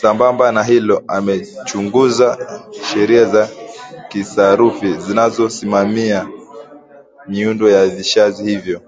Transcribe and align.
sambamba 0.00 0.46
na 0.56 0.62
hilo 0.70 0.96
amechunguza 1.16 2.26
sheria 2.88 3.24
za 3.24 3.48
kisarufi 4.08 4.94
zinazosimamia 4.94 6.28
miundo 7.28 7.70
ya 7.70 7.86
vishazi 7.86 8.44
hivyo 8.50 8.80